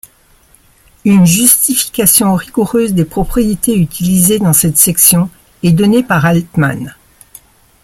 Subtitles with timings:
[1.05, 5.29] Une justification rigoureuse des propriétés utilisées dans cette section
[5.61, 6.95] est donnée par Altmann.